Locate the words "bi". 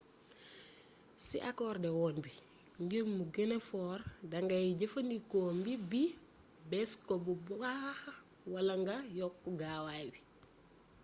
2.23-2.31, 5.91-6.03, 10.13-10.19